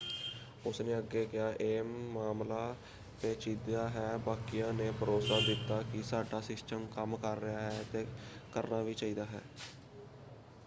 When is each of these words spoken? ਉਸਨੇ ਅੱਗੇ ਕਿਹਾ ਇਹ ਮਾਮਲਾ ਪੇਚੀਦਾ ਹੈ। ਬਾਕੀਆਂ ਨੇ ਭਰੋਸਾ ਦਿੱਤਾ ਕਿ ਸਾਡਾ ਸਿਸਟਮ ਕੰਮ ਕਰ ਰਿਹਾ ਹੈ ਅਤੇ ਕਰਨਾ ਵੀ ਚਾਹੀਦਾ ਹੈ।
ਉਸਨੇ 0.65 0.97
ਅੱਗੇ 0.97 1.25
ਕਿਹਾ 1.25 1.51
ਇਹ 1.61 1.83
ਮਾਮਲਾ 2.13 2.75
ਪੇਚੀਦਾ 3.21 3.87
ਹੈ। 3.89 4.17
ਬਾਕੀਆਂ 4.17 4.71
ਨੇ 4.73 4.89
ਭਰੋਸਾ 4.91 5.39
ਦਿੱਤਾ 5.39 5.81
ਕਿ 5.91 6.01
ਸਾਡਾ 6.03 6.39
ਸਿਸਟਮ 6.41 6.85
ਕੰਮ 6.87 7.15
ਕਰ 7.17 7.39
ਰਿਹਾ 7.39 7.59
ਹੈ 7.61 7.81
ਅਤੇ 7.81 8.05
ਕਰਨਾ 8.53 8.81
ਵੀ 8.81 8.93
ਚਾਹੀਦਾ 8.93 9.25
ਹੈ। 9.25 9.41